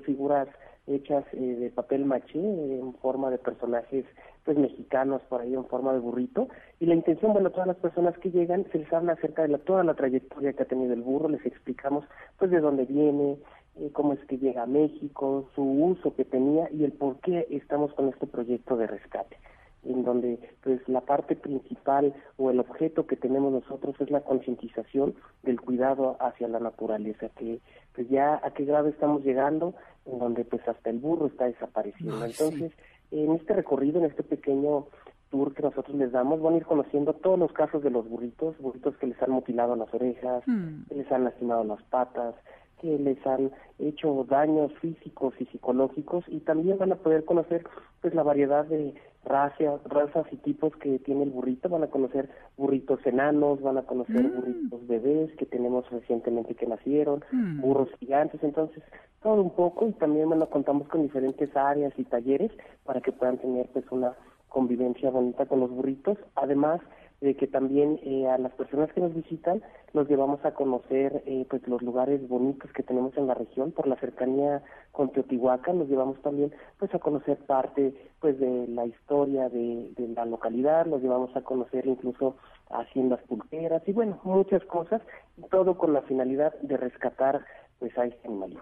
[0.04, 0.50] figuras
[0.88, 4.06] hechas de papel maché en forma de personajes
[4.46, 6.48] pues mexicanos por ahí en forma de burrito
[6.80, 9.58] y la intención bueno todas las personas que llegan se les habla acerca de la,
[9.58, 12.06] toda la trayectoria que ha tenido el burro les explicamos
[12.40, 13.38] pues de dónde viene
[13.80, 17.48] eh, cómo es que llega a México su uso que tenía y el por qué
[17.50, 19.38] estamos con este proyecto de rescate
[19.86, 25.16] en donde pues la parte principal o el objeto que tenemos nosotros es la concientización
[25.44, 27.60] del cuidado hacia la naturaleza que
[27.94, 32.26] pues ya a qué grado estamos llegando en donde pues hasta el burro está desapareciendo
[32.26, 32.74] entonces
[33.12, 34.88] en este recorrido, en este pequeño
[35.30, 38.58] tour que nosotros les damos, van a ir conociendo todos los casos de los burritos,
[38.60, 40.84] burritos que les han mutilado las orejas, mm.
[40.90, 42.36] que les han lastimado las patas,
[42.82, 47.64] que les han hecho daños físicos y psicológicos y también van a poder conocer
[48.02, 48.94] pues la variedad de
[49.26, 53.84] razas, razas y tipos que tiene el burrito, van a conocer burritos enanos, van a
[53.84, 54.36] conocer mm.
[54.36, 57.62] burritos bebés que tenemos recientemente que nacieron, mm.
[57.62, 58.84] burros gigantes, entonces
[59.22, 62.52] todo un poco y también bueno contamos con diferentes áreas y talleres
[62.86, 64.14] para que puedan tener pues una
[64.48, 66.82] convivencia bonita con los burritos, además
[67.22, 71.46] de que también eh, a las personas que nos visitan los llevamos a conocer eh,
[71.50, 75.90] pues los lugares bonitos que tenemos en la región por la cercanía con Teotihuacán nos
[75.90, 81.02] llevamos también pues a conocer parte pues de la historia de, de la localidad los
[81.02, 82.38] llevamos a conocer incluso
[82.70, 85.02] haciendas pulqueras y bueno muchas cosas
[85.50, 87.44] todo con la finalidad de rescatar
[87.80, 88.62] pues a este animalito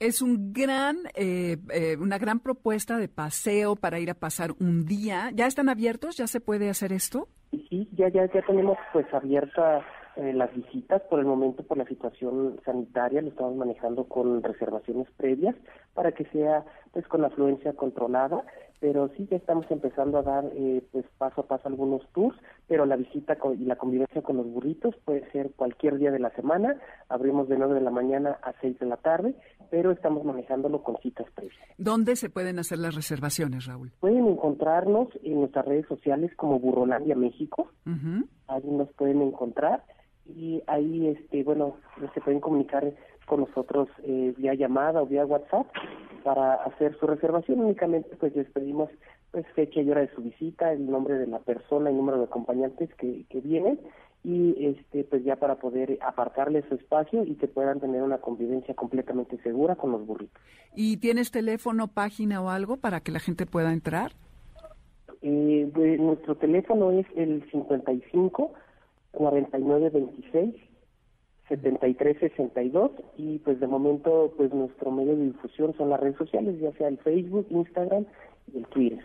[0.00, 4.84] es un gran, eh, eh, una gran propuesta de paseo para ir a pasar un
[4.84, 5.30] día.
[5.34, 6.16] ¿Ya están abiertos?
[6.16, 7.28] ¿Ya se puede hacer esto?
[7.68, 9.84] Sí, ya, ya, ya tenemos pues abierta
[10.16, 11.02] eh, las visitas.
[11.02, 15.56] Por el momento por la situación sanitaria lo estamos manejando con reservaciones previas
[15.94, 18.44] para que sea pues con afluencia controlada
[18.84, 22.36] pero sí ya estamos empezando a dar eh, pues paso a paso algunos tours,
[22.68, 26.28] pero la visita y la convivencia con los burritos puede ser cualquier día de la
[26.32, 26.76] semana,
[27.08, 29.36] abrimos de 9 de la mañana a 6 de la tarde,
[29.70, 31.56] pero estamos manejándolo con citas previas.
[31.78, 33.90] ¿Dónde se pueden hacer las reservaciones, Raúl?
[34.00, 37.70] Pueden encontrarnos en nuestras redes sociales como Burrolandia México,
[38.48, 39.82] ahí nos pueden encontrar
[40.26, 41.76] y ahí este bueno
[42.12, 42.92] se pueden comunicar
[43.26, 45.66] con nosotros eh, vía llamada o vía WhatsApp
[46.22, 47.60] para hacer su reservación.
[47.60, 48.90] Únicamente pues les pedimos
[49.30, 52.24] pues fecha y hora de su visita, el nombre de la persona y número de
[52.24, 53.80] acompañantes que, que vienen
[54.24, 58.74] y este pues ya para poder apartarles su espacio y que puedan tener una convivencia
[58.74, 60.40] completamente segura con los burritos.
[60.74, 64.12] ¿Y tienes teléfono, página o algo para que la gente pueda entrar?
[65.20, 68.52] Eh, nuestro teléfono es el 55
[69.12, 70.54] 4926
[71.48, 76.72] 7362 y pues de momento pues nuestro medio de difusión son las redes sociales, ya
[76.72, 78.06] sea el Facebook, Instagram
[78.52, 79.04] y el Twitter.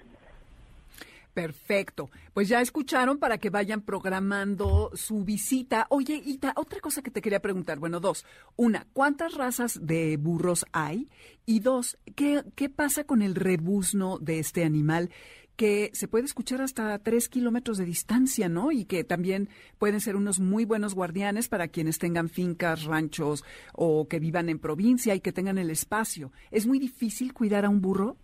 [1.33, 2.09] Perfecto.
[2.33, 5.85] Pues ya escucharon para que vayan programando su visita.
[5.89, 7.79] Oye, Ita, otra cosa que te quería preguntar.
[7.79, 8.25] Bueno, dos.
[8.57, 11.07] Una, ¿cuántas razas de burros hay?
[11.45, 15.11] Y dos, ¿qué, qué pasa con el rebuzno de este animal?
[15.59, 18.71] Que se puede escuchar hasta tres kilómetros de distancia, ¿no?
[18.71, 23.43] Y que también pueden ser unos muy buenos guardianes para quienes tengan fincas, ranchos
[23.75, 26.31] o que vivan en provincia y que tengan el espacio.
[26.49, 28.15] ¿Es muy difícil cuidar a un burro?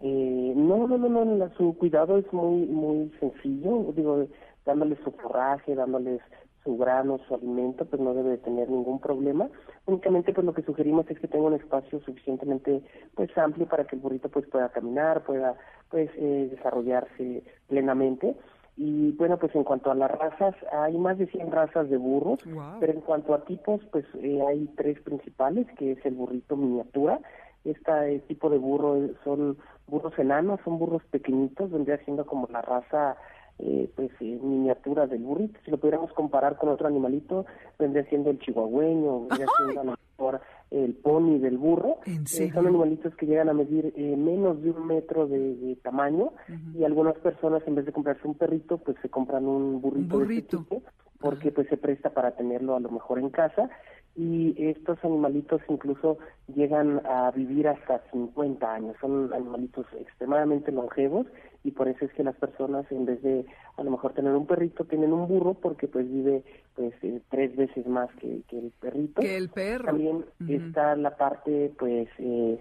[0.00, 4.26] Eh, no, no, no, no, su cuidado es muy, muy sencillo, digo,
[4.66, 6.20] dándoles su forraje, dándoles
[6.64, 9.48] su grano, su alimento, pues no debe de tener ningún problema.
[9.86, 12.82] Únicamente pues lo que sugerimos es que tenga un espacio suficientemente
[13.14, 15.54] pues amplio para que el burrito pues pueda caminar, pueda
[15.90, 18.34] pues eh, desarrollarse plenamente.
[18.76, 22.40] Y bueno, pues en cuanto a las razas, hay más de 100 razas de burros,
[22.80, 27.20] pero en cuanto a tipos, pues eh, hay tres principales, que es el burrito miniatura,
[27.64, 33.16] Este tipo de burro son burros enanos, son burros pequeñitos, vendría siendo como la raza
[33.58, 35.58] eh, pues eh, miniatura del burrito.
[35.64, 37.46] Si lo pudiéramos comparar con otro animalito,
[37.78, 40.40] vendría siendo el chihuahueño, vendría siendo a lo mejor
[40.70, 41.98] el pony del burro.
[42.04, 46.32] ¿En eh, son animalitos que llegan a medir eh, menos de un metro de, tamaño
[46.74, 50.16] y algunas personas en vez de comprarse un perrito, pues se compran un burrito.
[50.16, 50.64] Un burrito.
[50.68, 50.82] De este
[51.20, 53.70] porque pues se presta para tenerlo a lo mejor en casa
[54.14, 56.18] y estos animalitos incluso
[56.54, 58.96] llegan a vivir hasta 50 años.
[59.00, 61.26] Son animalitos extremadamente longevos
[61.64, 63.46] y por eso es que las personas en vez de
[63.76, 66.44] a lo mejor tener un perrito tienen un burro porque pues vive
[66.76, 69.22] pues eh, tres veces más que, el perrito.
[69.22, 69.86] Que el perro.
[69.86, 72.58] También está la parte pues eh,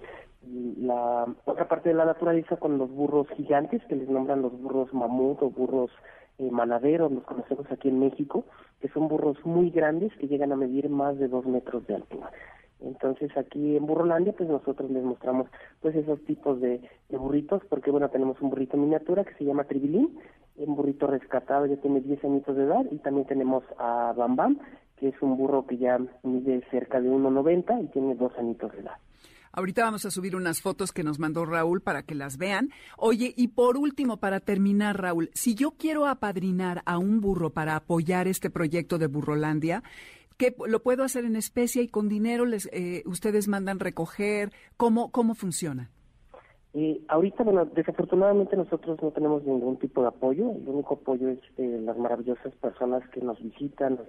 [0.77, 4.93] la otra parte de la naturaleza con los burros gigantes que les nombran los burros
[4.93, 5.91] mamut o burros
[6.39, 8.45] eh, manaderos, los conocemos aquí en México,
[8.81, 12.31] que son burros muy grandes que llegan a medir más de dos metros de altura.
[12.83, 15.47] Entonces aquí en Burrolandia pues nosotros les mostramos
[15.81, 20.17] pues esos tipos de, burritos porque bueno tenemos un burrito miniatura que se llama Tribilín,
[20.57, 24.59] un burrito rescatado ya tiene 10 añitos de edad y también tenemos a Bam Bam
[24.97, 28.79] que es un burro que ya mide cerca de 1,90 y tiene dos añitos de
[28.79, 28.97] edad.
[29.55, 32.71] Ahorita vamos a subir unas fotos que nos mandó Raúl para que las vean.
[32.97, 37.75] Oye, y por último, para terminar, Raúl, si yo quiero apadrinar a un burro para
[37.75, 39.83] apoyar este proyecto de Burrolandia,
[40.43, 42.45] ¿qué, ¿lo puedo hacer en especie y con dinero?
[42.45, 44.49] Les, eh, ¿Ustedes mandan recoger?
[44.75, 45.89] ¿Cómo, cómo funciona?
[46.73, 50.51] Eh, ahorita, bueno, desafortunadamente nosotros no tenemos ningún tipo de apoyo.
[50.51, 53.99] El único apoyo es de las maravillosas personas que nos visitan,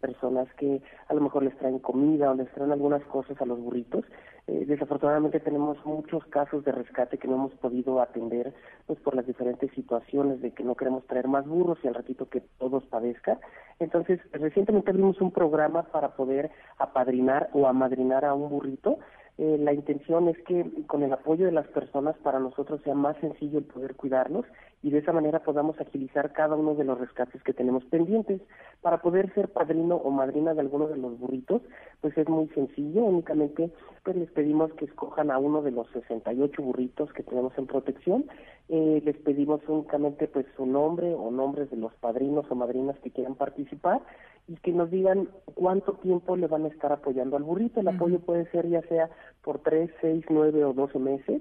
[0.00, 3.58] personas que a lo mejor les traen comida o les traen algunas cosas a los
[3.58, 4.04] burritos.
[4.48, 8.54] Eh, desafortunadamente tenemos muchos casos de rescate que no hemos podido atender
[8.86, 12.30] pues por las diferentes situaciones de que no queremos traer más burros y al ratito
[12.30, 13.38] que todos padezcan.
[13.78, 18.98] Entonces, recientemente abrimos un programa para poder apadrinar o amadrinar a un burrito
[19.38, 23.16] eh, la intención es que con el apoyo de las personas para nosotros sea más
[23.18, 24.44] sencillo el poder cuidarlos
[24.82, 28.40] y de esa manera podamos agilizar cada uno de los rescates que tenemos pendientes.
[28.80, 31.62] Para poder ser padrino o madrina de alguno de los burritos,
[32.00, 33.70] pues es muy sencillo, únicamente
[34.02, 38.26] pues les pedimos que escojan a uno de los 68 burritos que tenemos en protección,
[38.68, 43.10] eh, les pedimos únicamente pues su nombre o nombres de los padrinos o madrinas que
[43.10, 44.02] quieran participar
[44.48, 47.80] y que nos digan cuánto tiempo le van a estar apoyando al burrito.
[47.80, 49.10] El apoyo puede ser ya sea
[49.48, 51.40] por tres, seis, nueve o doce meses.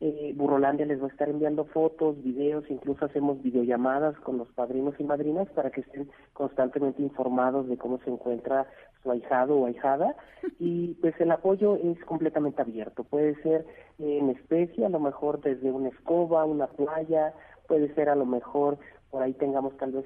[0.00, 4.96] Eh, Burrolandia les va a estar enviando fotos, videos, incluso hacemos videollamadas con los padrinos
[4.98, 8.66] y madrinas para que estén constantemente informados de cómo se encuentra
[9.04, 10.16] su ahijado o ahijada.
[10.58, 13.04] Y pues el apoyo es completamente abierto.
[13.04, 13.64] Puede ser
[14.00, 17.34] en especie, a lo mejor desde una escoba, una playa,
[17.68, 18.78] puede ser a lo mejor
[19.14, 20.04] por ahí tengamos tal vez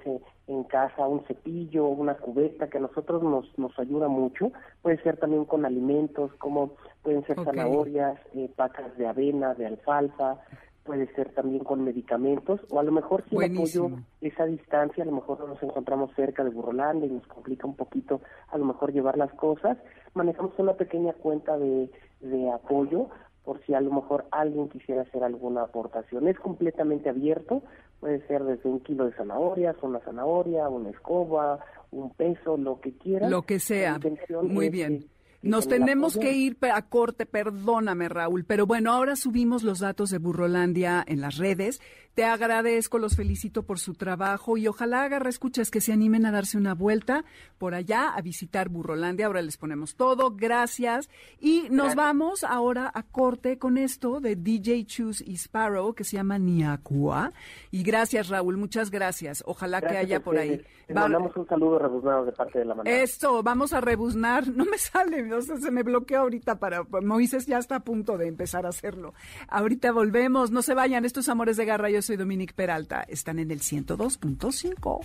[0.49, 4.53] en, casa un cepillo, una cubeta que a nosotros nos, nos ayuda mucho.
[4.83, 10.37] Puede ser también con alimentos, como pueden ser zanahorias, eh, pacas de avena, de alfalfa,
[10.85, 15.13] puede ser también con medicamentos, o a lo mejor si apoyo esa distancia, a lo
[15.13, 19.17] mejor nos encontramos cerca de Burrolanda y nos complica un poquito a lo mejor llevar
[19.17, 19.79] las cosas,
[20.13, 21.91] manejamos una pequeña cuenta de,
[22.21, 23.09] de apoyo
[23.49, 26.29] por si a lo mejor alguien quisiera hacer alguna aportación.
[26.29, 27.63] Es completamente abierto,
[28.01, 31.59] puede ser desde un kilo de zanahorias, una zanahoria, una escoba,
[31.91, 33.29] un peso, lo que quiera.
[33.29, 33.99] Lo que sea.
[34.43, 35.07] Muy bien.
[35.41, 40.19] Nos tenemos que ir a corte, perdóname Raúl, pero bueno, ahora subimos los datos de
[40.19, 41.81] Burrolandia en las redes.
[42.19, 46.33] Te agradezco, los felicito por su trabajo y ojalá agarra escuchas que se animen a
[46.33, 47.25] darse una vuelta
[47.59, 49.27] por allá a visitar Burrolandia.
[49.27, 51.09] Ahora les ponemos todo, gracias.
[51.39, 56.17] Y nos vamos ahora a corte con esto de DJ Choose y Sparrow que se
[56.17, 57.31] llama Niakua.
[57.71, 59.45] Y gracias Raúl, muchas gracias.
[59.47, 60.61] Ojalá que haya por ahí.
[60.93, 62.97] mandamos un saludo rebuznado de parte de la manada.
[62.97, 64.43] Esto, vamos a rebuznar.
[64.59, 66.83] No me sale se me bloqueó ahorita para...
[66.83, 69.15] Moisés ya está a punto de empezar a hacerlo.
[69.47, 73.51] Ahorita volvemos, no se vayan, estos Amores de Garra, yo soy Dominique Peralta, están en
[73.51, 75.05] el 102.5.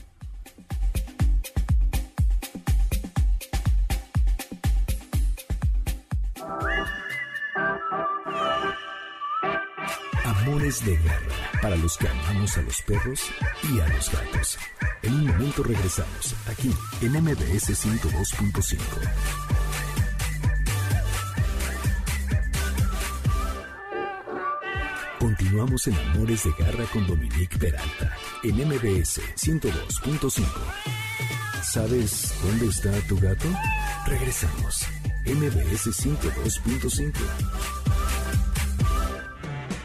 [10.24, 11.20] Amores de Garra,
[11.62, 13.30] para los que amamos a los perros
[13.64, 14.58] y a los gatos.
[15.02, 18.80] En un momento regresamos, aquí en MBS 102.5.
[25.24, 28.12] Continuamos en Amores de Garra con Dominique Peralta
[28.44, 30.44] en MBS 102.5.
[31.64, 33.48] ¿Sabes dónde está tu gato?
[34.06, 34.86] Regresamos.
[35.26, 37.83] MBS 102.5.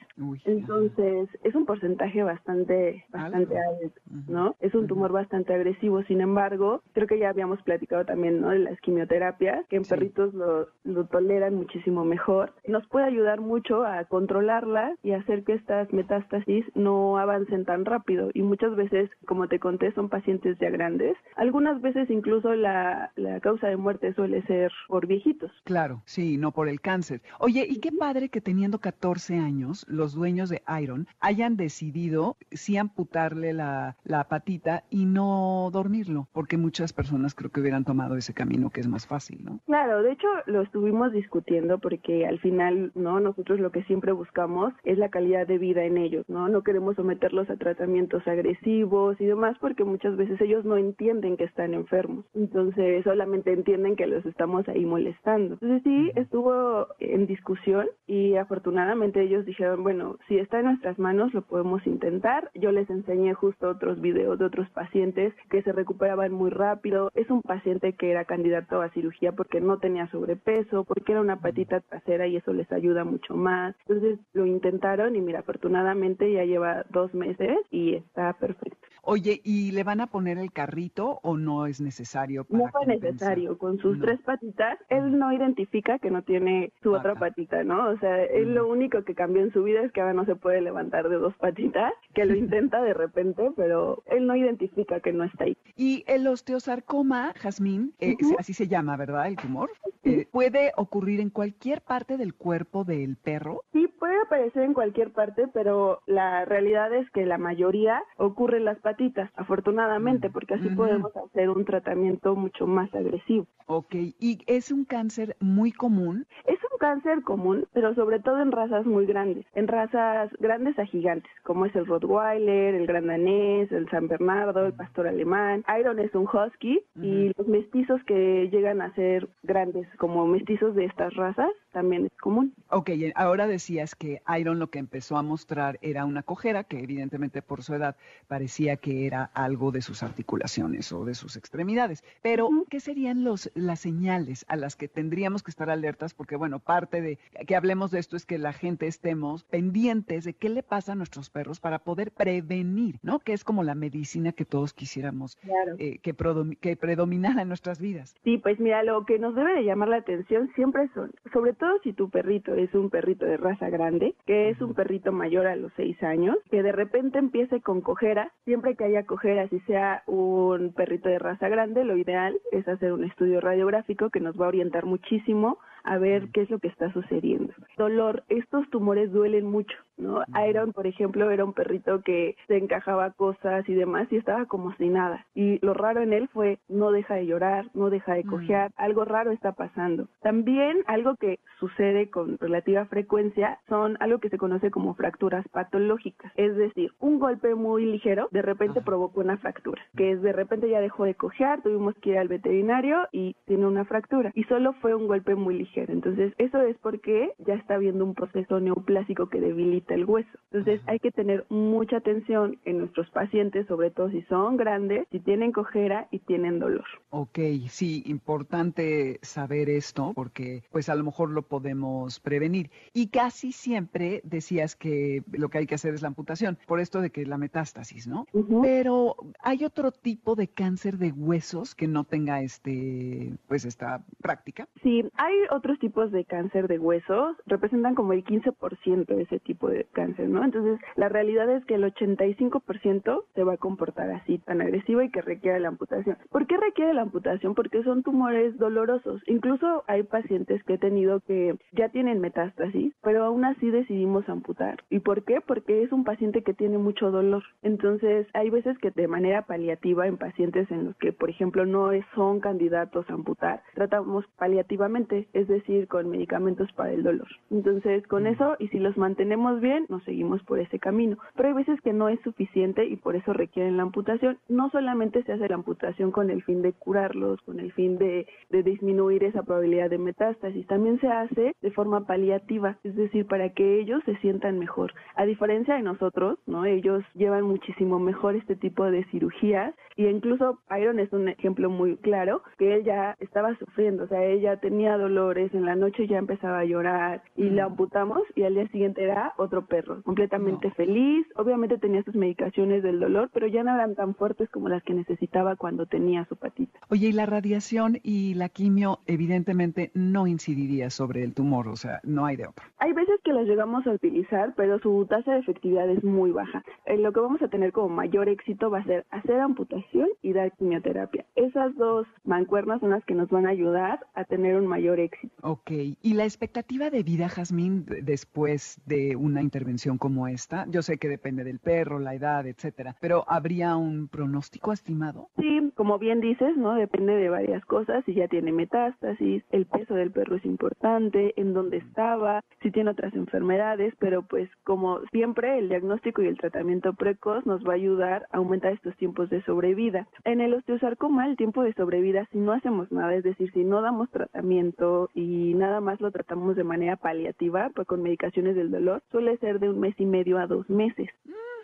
[0.45, 4.55] Entonces, es un porcentaje bastante, bastante alto, ¿no?
[4.59, 8.49] Es un tumor bastante agresivo, sin embargo, creo que ya habíamos platicado también, ¿no?
[8.49, 12.53] De las quimioterapias, que en perritos lo lo, toleran muchísimo mejor.
[12.67, 18.29] Nos puede ayudar mucho a controlarla y hacer que estas metástasis no avancen tan rápido.
[18.33, 21.17] Y muchas veces, como te conté, son pacientes ya grandes.
[21.35, 25.51] Algunas veces incluso la, la causa de muerte suele ser por viejitos.
[25.63, 27.21] Claro, sí, no por el cáncer.
[27.39, 32.77] Oye, y qué padre que teniendo 14 años, los dueños de Iron hayan decidido sí
[32.77, 38.33] amputarle la, la patita y no dormirlo, porque muchas personas creo que hubieran tomado ese
[38.33, 39.59] camino que es más fácil, ¿no?
[39.65, 43.19] Claro, de hecho, lo estuvimos discutiendo porque al final, ¿no?
[43.19, 46.47] Nosotros lo que siempre buscamos es la calidad de vida en ellos, ¿no?
[46.47, 51.45] No queremos someterlos a tratamientos agresivos y demás porque muchas veces ellos no entienden que
[51.45, 52.25] están enfermos.
[52.33, 55.53] Entonces, solamente entienden que los estamos ahí molestando.
[55.55, 61.33] Entonces, sí, estuvo en discusión y afortunadamente ellos dijeron, bueno, si está en nuestras manos,
[61.33, 62.49] lo podemos intentar.
[62.55, 67.11] Yo les enseñé justo otros videos de otros pacientes que se recuperaban muy rápido.
[67.15, 71.21] Es un paciente que era candidato a cirugía porque no tenía sobre peso, porque era
[71.21, 73.75] una patita trasera y eso les ayuda mucho más.
[73.87, 78.87] Entonces lo intentaron y mira, afortunadamente ya lleva dos meses y está perfecto.
[79.09, 82.45] Oye, ¿y le van a poner el carrito o no es necesario?
[82.49, 87.15] no fue necesario, con sus tres patitas, él no identifica que no tiene su otra
[87.15, 87.89] patita, ¿no?
[87.89, 90.35] O sea, él lo único que cambió en su vida es que ahora no se
[90.35, 95.13] puede levantar de dos patitas, que lo intenta de repente, pero él no identifica que
[95.13, 95.57] no está ahí.
[95.77, 99.27] Y el osteosarcoma, Jazmín, eh, así se llama, ¿verdad?
[99.27, 99.69] El tumor.
[100.03, 103.61] Eh, ¿Puede ocurrir en cualquier parte del cuerpo del perro?
[103.73, 108.65] Sí, puede aparecer en cualquier parte, pero la realidad es que la mayoría ocurre en
[108.65, 113.47] las patitas afortunadamente, porque así podemos hacer un tratamiento mucho más agresivo.
[113.65, 116.25] Ok, ¿y es un cáncer muy común?
[116.45, 120.85] Es un cáncer común, pero sobre todo en razas muy grandes, en razas grandes a
[120.85, 125.65] gigantes, como es el Rottweiler, el Gran Danés, el San Bernardo, el Pastor Alemán.
[125.79, 130.85] Iron es un Husky y los mestizos que llegan a ser grandes como mestizos de
[130.85, 132.55] estas razas también es común.
[132.71, 137.43] Ok, ahora decías que Iron lo que empezó a mostrar era una cojera, que evidentemente
[137.43, 137.95] por su edad
[138.27, 142.03] parecía que era algo de sus articulaciones o de sus extremidades.
[142.23, 146.15] Pero, ¿qué serían los, las señales a las que tendríamos que estar alertas?
[146.15, 150.33] Porque, bueno, parte de que hablemos de esto es que la gente estemos pendientes de
[150.33, 153.19] qué le pasa a nuestros perros para poder prevenir, ¿no?
[153.19, 155.37] Que es como la medicina que todos quisiéramos
[155.77, 156.15] eh, que,
[156.59, 158.15] que predominara en nuestras vidas.
[158.23, 161.66] Sí, pues mira, lo que nos debe de llamar la atención siempre son, sobre todo
[161.83, 165.55] si tu perrito es un perrito de raza grande, que es un perrito mayor a
[165.55, 170.03] los seis años, que de repente empiece con cojera, siempre que haya cojera, si sea
[170.07, 174.45] un perrito de raza grande, lo ideal es hacer un estudio radiográfico que nos va
[174.45, 177.53] a orientar muchísimo a ver qué es lo que está sucediendo.
[177.77, 180.21] Dolor, estos tumores duelen mucho, ¿no?
[180.47, 184.73] Iron, por ejemplo, era un perrito que se encajaba cosas y demás y estaba como
[184.75, 185.25] sin nada.
[185.33, 189.05] Y lo raro en él fue no deja de llorar, no deja de cojear, algo
[189.05, 190.07] raro está pasando.
[190.21, 196.31] También algo que sucede con relativa frecuencia son algo que se conoce como fracturas patológicas,
[196.35, 200.69] es decir, un golpe muy ligero de repente provocó una fractura, que es de repente
[200.69, 204.73] ya dejó de cojear, tuvimos que ir al veterinario y tiene una fractura y solo
[204.73, 209.29] fue un golpe muy ligero entonces, eso es porque ya está habiendo un proceso neoplásico
[209.29, 210.29] que debilita el hueso.
[210.51, 215.19] Entonces, hay que tener mucha atención en nuestros pacientes, sobre todo si son grandes, si
[215.19, 216.85] tienen cojera y tienen dolor.
[217.09, 222.69] Ok, sí, importante saber esto porque pues a lo mejor lo podemos prevenir.
[222.93, 227.01] Y casi siempre decías que lo que hay que hacer es la amputación, por esto
[227.01, 228.25] de que la metástasis, ¿no?
[228.61, 234.67] Pero hay otro tipo de cáncer de huesos que no tenga este, pues esta práctica.
[234.83, 239.69] Sí, hay otros tipos de cáncer de huesos representan como el 15% de ese tipo
[239.69, 240.43] de cáncer, ¿no?
[240.43, 245.09] Entonces, la realidad es que el 85% se va a comportar así, tan agresivo y
[245.09, 246.17] que requiere la amputación.
[246.29, 247.55] ¿Por qué requiere la amputación?
[247.55, 249.21] Porque son tumores dolorosos.
[249.27, 254.83] Incluso hay pacientes que he tenido que ya tienen metástasis, pero aún así decidimos amputar.
[254.89, 255.41] ¿Y por qué?
[255.41, 257.43] Porque es un paciente que tiene mucho dolor.
[257.61, 261.91] Entonces, hay veces que de manera paliativa en pacientes en los que, por ejemplo, no
[262.15, 267.27] son candidatos a amputar, tratamos paliativamente, es decir, decir, con medicamentos para el dolor.
[267.51, 271.17] Entonces, con eso, y si los mantenemos bien, nos seguimos por ese camino.
[271.35, 274.37] Pero hay veces que no es suficiente y por eso requieren la amputación.
[274.47, 278.27] No solamente se hace la amputación con el fin de curarlos, con el fin de,
[278.49, 283.49] de disminuir esa probabilidad de metástasis, también se hace de forma paliativa, es decir, para
[283.49, 284.93] que ellos se sientan mejor.
[285.15, 286.65] A diferencia de nosotros, ¿no?
[286.65, 291.97] Ellos llevan muchísimo mejor este tipo de cirugías y incluso Iron es un ejemplo muy
[291.97, 294.97] claro que él ya estaba sufriendo, o sea, ella tenía
[295.37, 299.03] dolores, en la noche ya empezaba a llorar y la amputamos y al día siguiente
[299.03, 303.95] era otro perro, completamente feliz, obviamente tenía sus medicaciones del dolor, pero ya no eran
[303.95, 306.79] tan fuertes como las que necesitaba cuando tenía su patita.
[306.89, 311.99] Oye, y la radiación y la quimio evidentemente no incidiría sobre el tumor, o sea,
[312.03, 312.65] no hay de otra.
[312.79, 316.63] Hay veces que las llegamos a utilizar, pero su tasa de efectividad es muy baja.
[316.85, 320.33] Eh, lo que vamos a tener como mayor éxito va a ser hacer amputación y
[320.33, 321.25] dar quimioterapia.
[321.35, 325.26] Esas dos mancuernas son las que nos van a ayudar a tener un mayor éxito.
[325.41, 325.71] Ok,
[326.01, 330.65] ¿y la expectativa de vida, Jazmín, después de una intervención como esta?
[330.69, 335.29] Yo sé que depende del perro, la edad, etcétera, pero ¿habría un pronóstico estimado?
[335.37, 336.75] Sí, como bien dices, ¿no?
[336.75, 341.53] Depende de varias cosas, si ya tiene metástasis, el peso del perro es importante, en
[341.53, 346.93] dónde estaba, si tiene otras enfermedades, pero pues como siempre el diagnóstico y el tratamiento
[346.93, 350.07] precoz nos va a ayudar a aumentar estos tiempos de sobrevida.
[350.23, 353.81] En el osteosarcoma el tiempo de sobrevida si no hacemos nada, es decir, si no
[353.81, 359.01] damos tratamiento y nada más lo tratamos de manera paliativa, pues con medicaciones del dolor,
[359.09, 361.09] suele ser de un mes y medio a dos meses.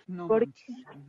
[0.07, 0.51] No Porque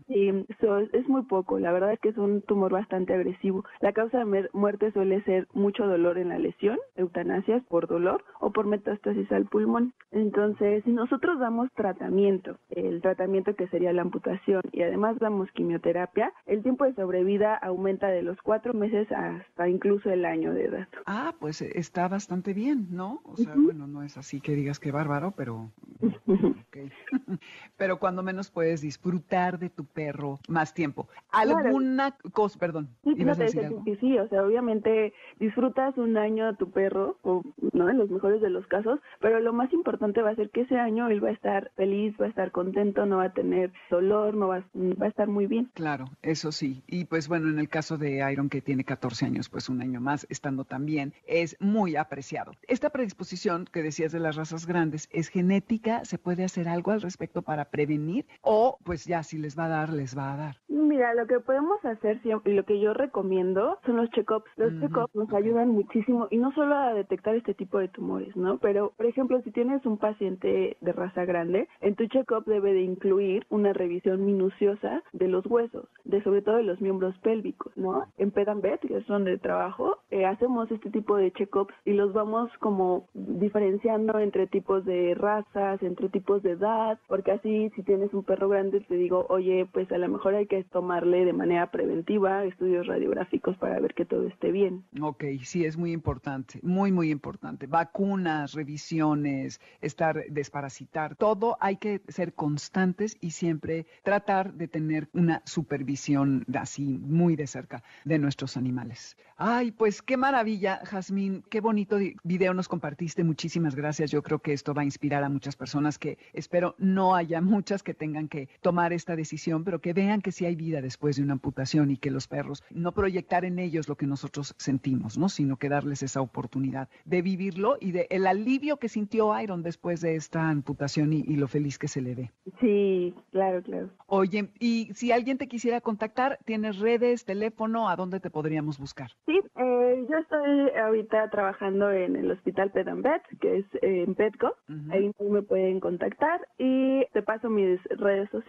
[0.08, 0.46] sí,
[0.92, 3.64] es muy poco, la verdad es que es un tumor bastante agresivo.
[3.80, 8.50] La causa de muerte suele ser mucho dolor en la lesión, eutanasias por dolor o
[8.50, 9.92] por metástasis al pulmón.
[10.10, 16.32] Entonces, si nosotros damos tratamiento, el tratamiento que sería la amputación y además damos quimioterapia,
[16.46, 20.88] el tiempo de sobrevida aumenta de los cuatro meses hasta incluso el año de edad.
[21.06, 23.20] Ah, pues eh, está bastante bien, ¿no?
[23.24, 25.70] O sea, bueno, no es así que digas que bárbaro, pero...
[26.68, 26.90] Okay.
[27.76, 31.08] pero cuando menos puedes disfrutar de tu perro más tiempo.
[31.32, 32.90] ¿Alguna cosa, perdón?
[33.02, 37.88] Sí, sí, sí, o sea, obviamente disfrutas un año a tu perro, o, ¿no?
[37.88, 40.78] En los mejores de los casos, pero lo más importante va a ser que ese
[40.78, 44.34] año él va a estar feliz, va a estar contento, no va a tener dolor,
[44.34, 45.70] no va, va a estar muy bien.
[45.74, 46.82] Claro, eso sí.
[46.86, 50.00] Y pues bueno, en el caso de Iron, que tiene 14 años, pues un año
[50.00, 52.52] más estando también, es muy apreciado.
[52.68, 56.04] Esta predisposición que decías de las razas grandes, ¿es genética?
[56.04, 58.26] ¿Se puede hacer algo al respecto para prevenir?
[58.42, 60.56] ¿O pues ya si les va a dar, les va a dar?
[60.68, 64.50] Mira, lo que podemos hacer siempre y lo que yo recomiendo son los check-ups.
[64.56, 68.58] Los check-ups nos ayudan muchísimo y no solo a detectar este tipo de tumores, ¿no?
[68.58, 72.82] Pero, por ejemplo, si tienes un paciente de raza grande, en tu check-up debe de
[72.82, 78.06] incluir una revisión minuciosa de los huesos, de sobre todo de los miembros pélvicos, ¿no?
[78.18, 82.50] En Pedambet, que es donde trabajo, eh, hacemos este tipo de check-ups y los vamos
[82.58, 88.24] como diferenciando entre tipos de razas, entre tipos de edad, porque así si tienes un
[88.24, 92.44] perro grande te digo, oye, pues a lo mejor hay que tomarle de manera preventiva
[92.44, 94.84] estudios radiográficos para ver que todo esté bien.
[95.00, 97.66] Ok, sí, es muy importante, muy, muy importante.
[97.66, 105.42] Vacunas, revisiones, estar, desparasitar, todo hay que ser constantes y siempre tratar de tener una
[105.44, 109.16] supervisión así muy de cerca de nuestros animales.
[109.36, 114.10] Ay, pues qué maravilla, Jazmín, qué bonito video nos compartiste, muchísimas gracias.
[114.10, 117.82] Yo creo que esto va a inspirar a muchas personas que espero no haya muchas
[117.82, 121.22] que tengan que tomar esta decisión, pero que vean que sí hay vida después de
[121.22, 125.28] una amputación y que los perros, no proyectar en ellos lo que nosotros sentimos, ¿no?
[125.28, 130.00] Sino que darles esa oportunidad de vivirlo y de el alivio que sintió Iron después
[130.00, 132.30] de esta amputación y, y lo feliz que se le ve.
[132.60, 133.90] Sí, claro, claro.
[134.06, 137.88] Oye, y si alguien te quisiera contactar, ¿tienes redes, teléfono?
[137.88, 139.10] ¿A dónde te podríamos buscar?
[139.26, 144.54] Sí, eh, yo estoy ahorita trabajando en el Hospital Pedambet, que es en Petco.
[144.90, 148.43] Ahí me pueden contactar y te paso mis redes sociales.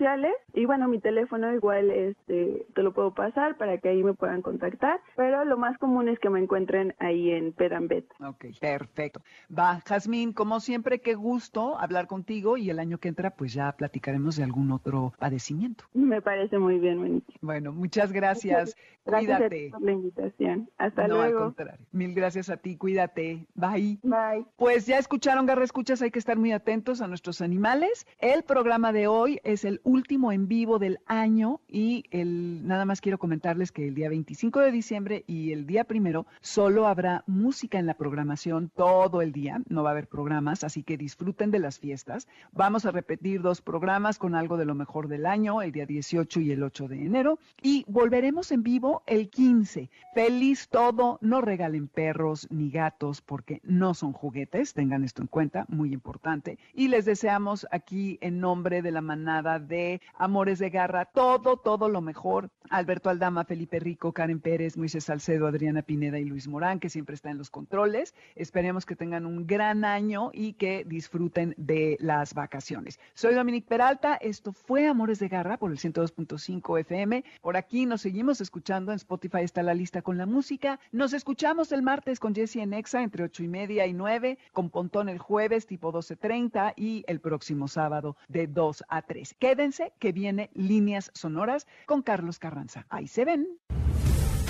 [0.53, 4.41] Y bueno, mi teléfono igual este, te lo puedo pasar para que ahí me puedan
[4.41, 4.99] contactar.
[5.15, 8.05] Pero lo más común es que me encuentren ahí en Pedambet.
[8.19, 9.21] Ok, perfecto.
[9.57, 13.71] Va, Jazmín, como siempre, qué gusto hablar contigo y el año que entra pues ya
[13.73, 15.85] platicaremos de algún otro padecimiento.
[15.93, 17.33] Me parece muy bien, Monique.
[17.41, 18.75] Bueno, muchas gracias.
[19.05, 19.69] Gracias Cuídate.
[19.71, 20.69] por la invitación.
[20.77, 21.37] Hasta no, luego.
[21.37, 21.85] al contrario.
[21.91, 22.75] Mil gracias a ti.
[22.75, 23.45] Cuídate.
[23.53, 23.99] Bye.
[24.01, 24.45] Bye.
[24.55, 28.07] Pues ya escucharon, Garra Escuchas, hay que estar muy atentos a nuestros animales.
[28.17, 32.99] El programa de hoy es el último en vivo del año y el nada más
[32.99, 37.79] quiero comentarles que el día 25 de diciembre y el día primero solo habrá música
[37.79, 39.61] en la programación todo el día.
[39.69, 42.27] No va a haber programas, así que disfruten de las fiestas.
[42.51, 46.41] Vamos a repetir dos programas con algo de lo mejor del año, el día 18
[46.41, 47.39] y el 8 de enero.
[47.61, 49.89] Y volveremos en vivo el 15.
[50.13, 55.65] Feliz todo, no regalen perros ni gatos porque no son juguetes, tengan esto en cuenta,
[55.69, 56.57] muy importante.
[56.73, 61.89] Y les deseamos aquí en nombre de la manada de Amores de Garra todo, todo
[61.89, 62.49] lo mejor.
[62.69, 67.15] Alberto Aldama, Felipe Rico, Karen Pérez, Moisés Salcedo, Adriana Pineda y Luis Morán, que siempre
[67.15, 68.13] están en los controles.
[68.35, 72.99] Esperemos que tengan un gran año y que disfruten de las vacaciones.
[73.13, 77.23] Soy Dominique Peralta, esto fue Amores de Garra por el 102.5 FM.
[77.41, 80.79] Por aquí nos seguimos escuchando, en Spotify está la lista con la música.
[80.91, 84.69] Nos escuchamos el martes con Jesse en Exa entre 8 y media y 9, con
[84.69, 89.35] Pontón el jueves tipo 12.30 y el próximo sábado de 2 a 3.
[89.55, 92.85] Quédense que viene Líneas Sonoras con Carlos Carranza.
[92.89, 93.47] Ahí se ven.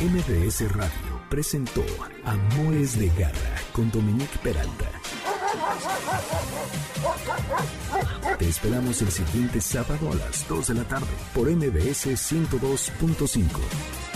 [0.01, 1.86] MBS Radio presentó
[2.24, 4.89] Amores de Garra con Dominique Peralta.
[8.39, 14.14] Te esperamos el siguiente sábado a las 2 de la tarde por MBS 102.5.